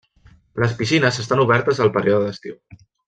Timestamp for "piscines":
0.79-1.19